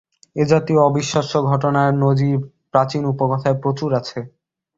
[0.35, 2.37] এ-জাতীয় অবিশ্বাস্য ঘটনার নজির
[2.71, 4.19] প্রাচীন উপকথায় প্রচুর আছে।